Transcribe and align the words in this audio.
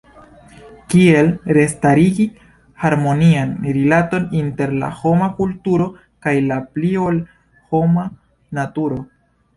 Kiel 0.93 1.27
restarigi 1.57 2.25
harmonian 2.85 3.53
rilaton 3.75 4.25
inter 4.41 4.75
la 4.85 4.89
homa 5.03 5.31
kulturo 5.41 5.89
kaj 6.27 6.37
la 6.49 6.61
pli-ol-homa 6.79 8.11
naturo? 8.61 9.03